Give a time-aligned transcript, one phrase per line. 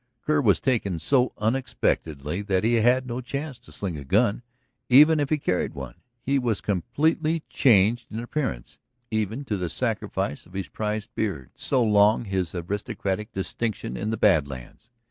[0.25, 4.41] Kerr was taken so unexpectedly that he had no chance to sling a gun,
[4.89, 5.93] even if he carried one.
[6.23, 8.79] He was completely changed in appearance,
[9.11, 14.17] even to the sacrifice of his prized beard, so long his aristocratic distinction in the
[14.17, 14.89] Bad Lands.